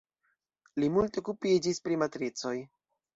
Li 0.83 0.87
multe 0.95 1.21
okupiĝis 1.21 1.81
pri 1.89 1.99
matricoj. 2.05 2.55